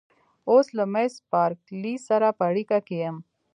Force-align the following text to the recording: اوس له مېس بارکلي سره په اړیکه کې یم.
اوس 0.49 0.67
له 0.77 0.83
مېس 0.93 1.13
بارکلي 1.31 1.95
سره 2.07 2.27
په 2.37 2.43
اړیکه 2.49 2.77
کې 2.87 2.95
یم. 3.03 3.17